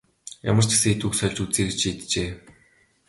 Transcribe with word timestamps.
Ямар 0.49 0.65
ч 0.65 0.69
гэсэн 0.73 0.89
хэдэн 0.91 1.07
үг 1.07 1.13
сольж 1.19 1.37
үзье 1.43 1.63
гэж 1.69 1.77
шийджээ. 1.81 2.29